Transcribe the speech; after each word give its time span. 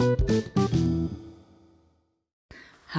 thank 0.00 0.20
you 0.20 0.29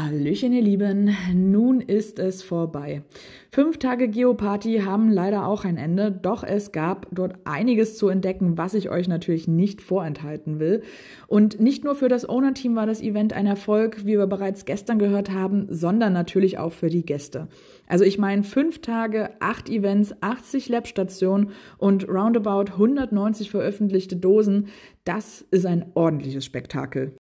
Hallöchen, 0.03 0.51
ihr 0.51 0.63
Lieben. 0.63 1.15
Nun 1.31 1.79
ist 1.79 2.17
es 2.17 2.41
vorbei. 2.41 3.03
Fünf 3.51 3.77
Tage 3.77 4.07
Geoparty 4.07 4.79
haben 4.79 5.11
leider 5.11 5.45
auch 5.45 5.63
ein 5.63 5.77
Ende, 5.77 6.11
doch 6.11 6.43
es 6.43 6.71
gab 6.71 7.05
dort 7.11 7.35
einiges 7.43 7.97
zu 7.97 8.07
entdecken, 8.07 8.57
was 8.57 8.73
ich 8.73 8.89
euch 8.89 9.07
natürlich 9.07 9.47
nicht 9.47 9.79
vorenthalten 9.79 10.59
will. 10.59 10.81
Und 11.27 11.59
nicht 11.59 11.83
nur 11.83 11.93
für 11.93 12.07
das 12.07 12.27
Owner-Team 12.27 12.75
war 12.75 12.87
das 12.87 13.01
Event 13.01 13.33
ein 13.33 13.45
Erfolg, 13.45 14.05
wie 14.05 14.17
wir 14.17 14.25
bereits 14.25 14.65
gestern 14.65 14.97
gehört 14.97 15.29
haben, 15.29 15.67
sondern 15.69 16.13
natürlich 16.13 16.57
auch 16.57 16.73
für 16.73 16.89
die 16.89 17.05
Gäste. 17.05 17.47
Also 17.85 18.03
ich 18.03 18.17
meine, 18.17 18.41
fünf 18.41 18.81
Tage, 18.81 19.29
acht 19.39 19.69
Events, 19.69 20.15
80 20.21 20.67
Lab-Stationen 20.69 21.51
und 21.77 22.09
roundabout 22.09 22.71
190 22.71 23.51
veröffentlichte 23.51 24.15
Dosen, 24.15 24.69
das 25.03 25.45
ist 25.51 25.67
ein 25.67 25.91
ordentliches 25.93 26.43
Spektakel. 26.43 27.13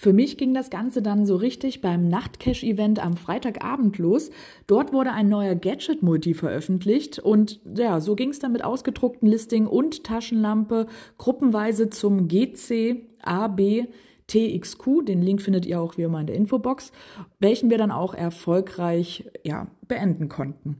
Für 0.00 0.12
mich 0.12 0.36
ging 0.36 0.54
das 0.54 0.70
Ganze 0.70 1.02
dann 1.02 1.26
so 1.26 1.34
richtig 1.34 1.80
beim 1.80 2.06
Nachtcash-Event 2.08 3.04
am 3.04 3.16
Freitagabend 3.16 3.98
los. 3.98 4.30
Dort 4.68 4.92
wurde 4.92 5.10
ein 5.10 5.28
neuer 5.28 5.56
Gadget-Multi 5.56 6.34
veröffentlicht 6.34 7.18
und 7.18 7.58
ja, 7.76 8.00
so 8.00 8.14
ging 8.14 8.30
es 8.30 8.38
dann 8.38 8.52
mit 8.52 8.62
ausgedruckten 8.62 9.28
Listing 9.28 9.66
und 9.66 10.04
Taschenlampe 10.04 10.86
gruppenweise 11.18 11.90
zum 11.90 12.28
GC, 12.28 13.08
AB, 13.22 13.88
TXQ, 14.28 15.04
den 15.04 15.20
Link 15.20 15.42
findet 15.42 15.66
ihr 15.66 15.80
auch 15.80 15.96
wie 15.96 16.02
immer 16.02 16.20
in 16.20 16.28
der 16.28 16.36
Infobox, 16.36 16.92
welchen 17.40 17.68
wir 17.68 17.78
dann 17.78 17.90
auch 17.90 18.14
erfolgreich 18.14 19.28
ja, 19.42 19.66
beenden 19.88 20.28
konnten. 20.28 20.76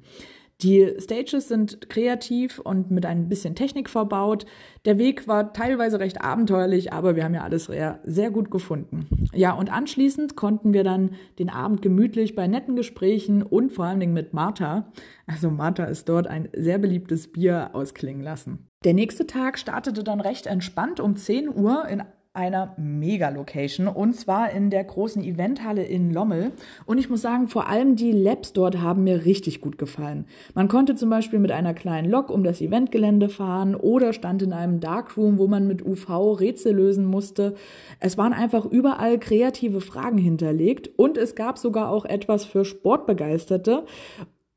Die 0.62 0.92
Stages 0.98 1.46
sind 1.46 1.88
kreativ 1.88 2.58
und 2.58 2.90
mit 2.90 3.06
ein 3.06 3.28
bisschen 3.28 3.54
Technik 3.54 3.88
verbaut. 3.88 4.44
Der 4.86 4.98
Weg 4.98 5.28
war 5.28 5.52
teilweise 5.52 6.00
recht 6.00 6.20
abenteuerlich, 6.20 6.92
aber 6.92 7.14
wir 7.14 7.22
haben 7.22 7.34
ja 7.34 7.44
alles 7.44 7.66
sehr, 7.66 8.30
gut 8.32 8.50
gefunden. 8.50 9.06
Ja, 9.32 9.52
und 9.52 9.72
anschließend 9.72 10.34
konnten 10.34 10.72
wir 10.72 10.82
dann 10.82 11.10
den 11.38 11.48
Abend 11.48 11.80
gemütlich 11.80 12.34
bei 12.34 12.48
netten 12.48 12.74
Gesprächen 12.74 13.44
und 13.44 13.72
vor 13.72 13.84
allen 13.84 14.00
Dingen 14.00 14.14
mit 14.14 14.34
Martha, 14.34 14.90
also 15.26 15.50
Martha 15.50 15.84
ist 15.84 16.08
dort 16.08 16.26
ein 16.26 16.48
sehr 16.52 16.78
beliebtes 16.78 17.30
Bier 17.30 17.70
ausklingen 17.74 18.22
lassen. 18.22 18.68
Der 18.84 18.94
nächste 18.94 19.26
Tag 19.26 19.58
startete 19.58 20.02
dann 20.02 20.20
recht 20.20 20.46
entspannt 20.46 20.98
um 20.98 21.16
10 21.16 21.54
Uhr 21.54 21.86
in 21.88 22.02
einer 22.34 22.74
Mega-Location 22.76 23.88
und 23.88 24.14
zwar 24.14 24.50
in 24.52 24.70
der 24.70 24.84
großen 24.84 25.24
Eventhalle 25.24 25.82
in 25.82 26.12
Lommel. 26.12 26.52
Und 26.86 26.98
ich 26.98 27.10
muss 27.10 27.22
sagen, 27.22 27.48
vor 27.48 27.68
allem 27.68 27.96
die 27.96 28.12
Labs 28.12 28.52
dort 28.52 28.78
haben 28.78 29.04
mir 29.04 29.24
richtig 29.24 29.60
gut 29.60 29.78
gefallen. 29.78 30.26
Man 30.54 30.68
konnte 30.68 30.94
zum 30.94 31.10
Beispiel 31.10 31.38
mit 31.38 31.50
einer 31.50 31.74
kleinen 31.74 32.08
Lok 32.08 32.30
um 32.30 32.44
das 32.44 32.60
Eventgelände 32.60 33.28
fahren 33.28 33.74
oder 33.74 34.12
stand 34.12 34.42
in 34.42 34.52
einem 34.52 34.78
Darkroom, 34.78 35.38
wo 35.38 35.48
man 35.48 35.66
mit 35.66 35.84
UV 35.84 36.38
Rätsel 36.38 36.74
lösen 36.74 37.06
musste. 37.06 37.54
Es 37.98 38.18
waren 38.18 38.32
einfach 38.32 38.64
überall 38.64 39.18
kreative 39.18 39.80
Fragen 39.80 40.18
hinterlegt 40.18 40.90
und 40.96 41.16
es 41.16 41.34
gab 41.34 41.58
sogar 41.58 41.90
auch 41.90 42.04
etwas 42.04 42.44
für 42.44 42.64
Sportbegeisterte. 42.64 43.84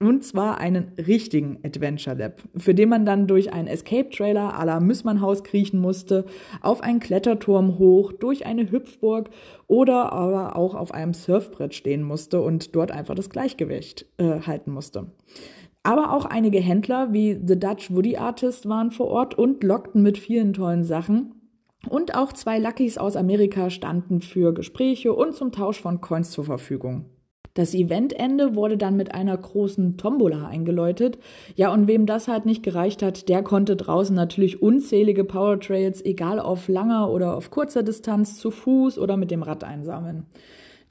Und 0.01 0.23
zwar 0.23 0.57
einen 0.57 0.93
richtigen 0.97 1.59
Adventure 1.63 2.15
Lab, 2.15 2.41
für 2.57 2.73
den 2.73 2.89
man 2.89 3.05
dann 3.05 3.27
durch 3.27 3.53
einen 3.53 3.67
Escape-Trailer 3.67 4.59
à 4.59 4.65
la 4.65 4.79
Müssmannhaus 4.79 5.43
kriechen 5.43 5.79
musste, 5.79 6.25
auf 6.61 6.81
einen 6.81 6.99
Kletterturm 6.99 7.77
hoch, 7.77 8.11
durch 8.11 8.47
eine 8.47 8.71
Hüpfburg 8.71 9.29
oder 9.67 10.11
aber 10.11 10.55
auch 10.55 10.73
auf 10.73 10.91
einem 10.91 11.13
Surfbrett 11.13 11.75
stehen 11.75 12.01
musste 12.01 12.41
und 12.41 12.75
dort 12.75 12.91
einfach 12.91 13.13
das 13.13 13.29
Gleichgewicht 13.29 14.07
äh, 14.17 14.39
halten 14.41 14.71
musste. 14.71 15.11
Aber 15.83 16.13
auch 16.13 16.25
einige 16.25 16.59
Händler 16.59 17.13
wie 17.13 17.39
The 17.45 17.59
Dutch 17.59 17.93
Woody 17.93 18.17
Artist 18.17 18.67
waren 18.67 18.89
vor 18.89 19.07
Ort 19.07 19.35
und 19.35 19.63
lockten 19.63 20.01
mit 20.01 20.17
vielen 20.17 20.53
tollen 20.53 20.83
Sachen. 20.83 21.35
Und 21.87 22.15
auch 22.15 22.33
zwei 22.33 22.57
Luckys 22.57 22.97
aus 22.97 23.15
Amerika 23.15 23.69
standen 23.69 24.21
für 24.21 24.51
Gespräche 24.51 25.13
und 25.13 25.35
zum 25.35 25.51
Tausch 25.51 25.79
von 25.79 26.01
Coins 26.01 26.31
zur 26.31 26.45
Verfügung. 26.45 27.05
Das 27.53 27.73
Eventende 27.73 28.55
wurde 28.55 28.77
dann 28.77 28.95
mit 28.95 29.13
einer 29.13 29.35
großen 29.35 29.97
Tombola 29.97 30.47
eingeläutet. 30.47 31.17
Ja, 31.55 31.73
und 31.73 31.87
wem 31.87 32.05
das 32.05 32.27
halt 32.27 32.45
nicht 32.45 32.63
gereicht 32.63 33.03
hat, 33.03 33.27
der 33.27 33.43
konnte 33.43 33.75
draußen 33.75 34.15
natürlich 34.15 34.61
unzählige 34.61 35.25
Powertrails, 35.25 36.03
egal 36.05 36.39
auf 36.39 36.69
langer 36.69 37.09
oder 37.11 37.35
auf 37.35 37.51
kurzer 37.51 37.83
Distanz, 37.83 38.37
zu 38.37 38.51
Fuß 38.51 38.97
oder 38.97 39.17
mit 39.17 39.31
dem 39.31 39.43
Rad 39.43 39.63
einsammeln. 39.63 40.25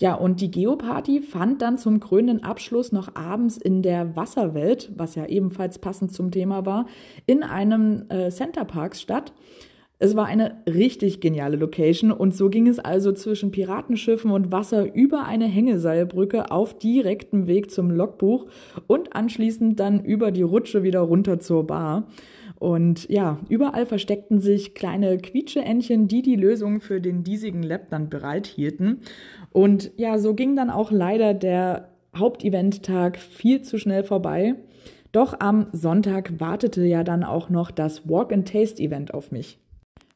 Ja, 0.01 0.15
und 0.15 0.41
die 0.41 0.51
Geoparty 0.51 1.21
fand 1.21 1.61
dann 1.61 1.77
zum 1.77 2.01
krönenden 2.01 2.43
Abschluss 2.43 2.91
noch 2.91 3.17
abends 3.17 3.59
in 3.59 3.83
der 3.83 4.17
Wasserwelt, 4.17 4.91
was 4.97 5.15
ja 5.15 5.27
ebenfalls 5.27 5.79
passend 5.79 6.13
zum 6.13 6.31
Thema 6.31 6.65
war, 6.65 6.87
in 7.27 7.43
einem 7.43 8.05
äh, 8.09 8.31
Centerparks 8.31 9.03
statt. 9.03 9.35
Es 10.03 10.17
war 10.17 10.25
eine 10.25 10.57
richtig 10.67 11.21
geniale 11.21 11.59
Location 11.59 12.11
und 12.11 12.35
so 12.35 12.49
ging 12.49 12.67
es 12.67 12.79
also 12.79 13.13
zwischen 13.13 13.51
Piratenschiffen 13.51 14.31
und 14.31 14.51
Wasser 14.51 14.95
über 14.95 15.27
eine 15.27 15.45
Hängeseilbrücke 15.45 16.51
auf 16.51 16.79
direktem 16.79 17.47
Weg 17.47 17.71
zum 17.71 17.91
Logbuch 17.91 18.47
und 18.87 19.15
anschließend 19.15 19.79
dann 19.79 20.03
über 20.03 20.31
die 20.31 20.41
Rutsche 20.41 20.83
wieder 20.83 21.01
runter 21.01 21.39
zur 21.39 21.67
Bar. 21.67 22.07
Und 22.59 23.11
ja, 23.11 23.41
überall 23.51 23.85
versteckten 23.85 24.41
sich 24.41 24.75
kleine 24.75 25.19
Quietscheentchen, 25.19 26.09
die 26.09 26.23
die 26.23 26.37
Lösung 26.37 26.81
für 26.81 27.03
den 27.03 27.23
diesigen 27.23 27.63
Lab 27.63 27.91
dann 27.91 28.09
bereithielten. 28.09 29.01
Und 29.53 29.93
ja, 29.99 30.19
so 30.19 30.33
ging 30.33 30.57
dann 30.57 30.71
auch 30.71 30.91
leider 30.91 31.35
der 31.35 31.91
Haupteventtag 32.17 33.19
viel 33.19 33.61
zu 33.61 33.79
schnell 33.79 34.05
vorbei. 34.05 34.55
Doch 35.13 35.41
am 35.41 35.67
Sonntag 35.73 36.41
wartete 36.41 36.87
ja 36.87 37.05
dann 37.05 37.23
auch 37.23 37.51
noch 37.51 37.71
das 37.71 38.09
Walk-and-Taste-Event 38.09 39.13
auf 39.13 39.31
mich. 39.31 39.59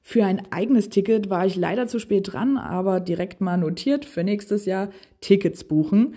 Für 0.07 0.27
ein 0.27 0.43
eigenes 0.51 0.91
Ticket 0.91 1.31
war 1.31 1.47
ich 1.47 1.57
leider 1.57 1.87
zu 1.87 1.99
spät 1.99 2.31
dran, 2.31 2.59
aber 2.59 3.01
direkt 3.01 3.41
mal 3.41 3.57
notiert 3.57 4.05
für 4.05 4.23
nächstes 4.23 4.67
Jahr 4.67 4.91
Tickets 5.23 5.65
buchen. 5.65 6.15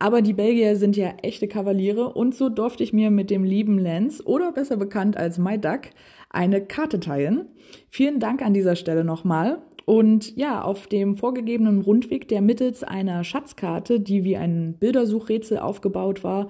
Aber 0.00 0.22
die 0.22 0.32
Belgier 0.32 0.74
sind 0.74 0.96
ja 0.96 1.14
echte 1.22 1.46
Kavaliere 1.46 2.12
und 2.14 2.34
so 2.34 2.48
durfte 2.48 2.82
ich 2.82 2.92
mir 2.92 3.12
mit 3.12 3.30
dem 3.30 3.44
lieben 3.44 3.78
Lance 3.78 4.24
oder 4.24 4.50
besser 4.50 4.76
bekannt 4.76 5.16
als 5.16 5.38
My 5.38 5.56
Duck 5.56 5.82
eine 6.30 6.60
Karte 6.66 6.98
teilen. 6.98 7.46
Vielen 7.90 8.18
Dank 8.18 8.42
an 8.42 8.54
dieser 8.54 8.74
Stelle 8.74 9.04
nochmal. 9.04 9.62
Und 9.84 10.36
ja, 10.36 10.60
auf 10.60 10.88
dem 10.88 11.14
vorgegebenen 11.14 11.80
Rundweg, 11.80 12.26
der 12.26 12.42
mittels 12.42 12.82
einer 12.82 13.22
Schatzkarte, 13.22 14.00
die 14.00 14.24
wie 14.24 14.36
ein 14.36 14.74
Bildersuchrätsel 14.80 15.60
aufgebaut 15.60 16.24
war, 16.24 16.48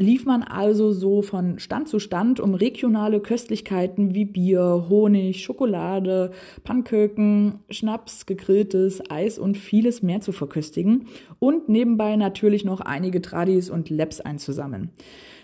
lief 0.00 0.24
man 0.24 0.42
also 0.42 0.92
so 0.92 1.20
von 1.20 1.58
Stand 1.58 1.86
zu 1.86 1.98
Stand, 1.98 2.40
um 2.40 2.54
regionale 2.54 3.20
Köstlichkeiten 3.20 4.14
wie 4.14 4.24
Bier, 4.24 4.86
Honig, 4.88 5.44
Schokolade, 5.44 6.32
Pannköken, 6.64 7.60
Schnaps, 7.68 8.24
gegrilltes 8.24 9.02
Eis 9.10 9.38
und 9.38 9.58
vieles 9.58 10.02
mehr 10.02 10.22
zu 10.22 10.32
verköstigen 10.32 11.06
und 11.38 11.68
nebenbei 11.68 12.16
natürlich 12.16 12.64
noch 12.64 12.80
einige 12.80 13.20
Tradis 13.20 13.68
und 13.68 13.90
Labs 13.90 14.20
einzusammeln. 14.22 14.90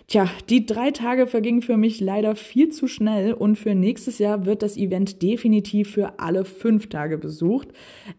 Tja, 0.09 0.29
die 0.49 0.67
drei 0.67 0.93
Tage 0.93 1.27
vergingen 1.27 1.63
für 1.63 1.77
mich 1.77 2.01
leider 2.01 2.37
viel 2.37 2.69
zu 2.69 2.87
schnell 2.87 3.33
und 3.33 3.57
für 3.57 3.75
nächstes 3.75 4.21
Jahr 4.21 4.47
wird 4.47 4.63
das 4.63 4.77
Event 4.77 5.21
definitiv 5.21 5.91
für 5.91 6.21
alle 6.21 6.45
fünf 6.45 6.89
Tage 6.89 7.19
besucht. 7.19 7.71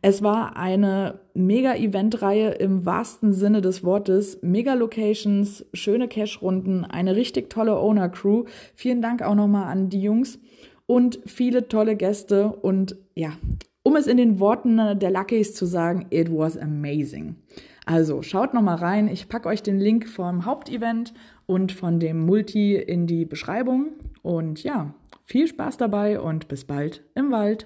Es 0.02 0.22
war 0.22 0.58
eine 0.58 1.22
Mega-Event-Reihe 1.34 2.50
im 2.50 2.86
wahrsten 2.86 3.32
Sinne 3.32 3.62
des 3.62 3.86
Wortes. 3.86 4.40
Mega-Locations, 4.42 5.66
schöne 5.74 6.10
Cash-Runden, 6.10 6.84
eine 6.84 7.16
richtig 7.16 7.50
tolle 7.50 7.80
Owner-Crew. 7.80 8.44
Vielen 8.76 9.02
Dank 9.02 9.22
auch 9.22 9.36
nochmal 9.36 9.72
an 9.72 9.88
die 9.88 10.02
Jungs 10.02 10.40
und 10.88 11.20
viele 11.26 11.70
tolle 11.70 11.96
Gäste 11.96 12.50
und 12.50 12.98
ja, 13.16 13.32
um 13.88 13.96
es 13.96 14.06
in 14.06 14.18
den 14.18 14.42
Worten 14.42 15.00
der 15.00 15.12
Luckies 15.12 15.56
zu 15.56 15.66
sagen, 15.66 16.08
it 16.10 16.30
was 16.30 16.58
amazing. 16.58 17.38
Also 17.86 18.22
schaut 18.22 18.54
nochmal 18.54 18.76
rein. 18.76 19.08
Ich 19.08 19.30
packe 19.30 19.48
euch 19.48 19.64
den 19.64 19.80
Link 19.80 20.10
vom 20.10 20.44
Hauptevent 20.44 21.14
und 21.46 21.72
von 21.72 21.98
dem 21.98 22.20
Multi 22.26 22.76
in 22.76 23.08
die 23.08 23.24
Beschreibung. 23.24 23.94
Und 24.24 24.62
ja, 24.62 24.94
viel 25.24 25.48
Spaß 25.48 25.78
dabei 25.78 26.20
und 26.20 26.50
bis 26.50 26.66
bald 26.66 27.02
im 27.16 27.32
Wald. 27.32 27.66